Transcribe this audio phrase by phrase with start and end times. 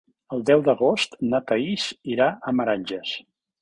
[0.37, 3.19] El deu d'agost na Thaís irà a Meranges.